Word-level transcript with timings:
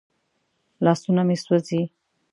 لاسونه 0.83 1.21
مې 1.27 1.35
سوځي. 1.43 1.81